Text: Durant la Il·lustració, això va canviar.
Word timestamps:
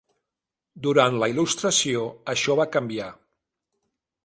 Durant 0.85 1.17
la 1.23 1.29
Il·lustració, 1.33 2.07
això 2.35 2.57
va 2.63 2.69
canviar. 2.79 3.13